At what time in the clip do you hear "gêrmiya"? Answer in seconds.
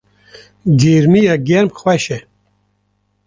0.79-1.35